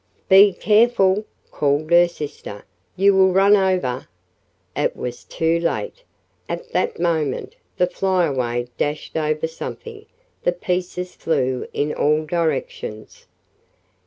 [0.29, 2.65] "Be careful!" called her sister.
[2.95, 4.07] "You will run over"
[4.75, 6.01] It was too late.
[6.49, 10.07] At that moment the Flyaway dashed over something
[10.43, 13.27] the pieces flew in all directions.